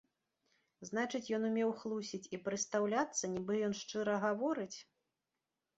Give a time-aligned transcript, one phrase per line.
[0.89, 4.77] Значыць, ён умеў хлусіць і прыстаўляцца, нібы ён шчыра гаворыць?